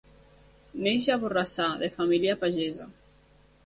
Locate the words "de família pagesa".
1.85-2.93